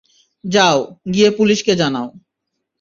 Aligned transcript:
যাও, 0.43 0.77
গিয়ে 1.13 1.29
পুলিশকে 1.31 1.73
জানাও। 1.75 2.07